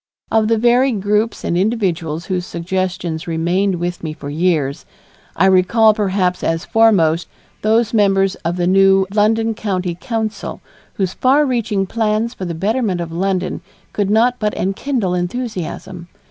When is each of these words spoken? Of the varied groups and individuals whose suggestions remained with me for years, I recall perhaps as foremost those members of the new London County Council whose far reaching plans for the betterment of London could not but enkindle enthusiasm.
Of 0.31 0.47
the 0.47 0.57
varied 0.57 0.99
groups 1.03 1.43
and 1.43 1.55
individuals 1.55 2.25
whose 2.25 2.43
suggestions 2.47 3.27
remained 3.27 3.75
with 3.75 4.01
me 4.01 4.13
for 4.13 4.31
years, 4.31 4.83
I 5.35 5.45
recall 5.45 5.93
perhaps 5.93 6.43
as 6.43 6.65
foremost 6.65 7.27
those 7.61 7.93
members 7.93 8.33
of 8.43 8.57
the 8.57 8.65
new 8.65 9.05
London 9.13 9.53
County 9.53 9.93
Council 9.93 10.59
whose 10.95 11.13
far 11.13 11.45
reaching 11.45 11.85
plans 11.85 12.33
for 12.33 12.45
the 12.45 12.55
betterment 12.55 12.99
of 12.99 13.11
London 13.11 13.61
could 13.93 14.09
not 14.09 14.39
but 14.39 14.55
enkindle 14.57 15.13
enthusiasm. 15.13 16.07